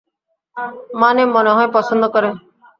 মানে, 1.01 1.21
মনেহয় 1.25 1.69
পছন্দ 1.73 2.03
করে। 2.13 2.29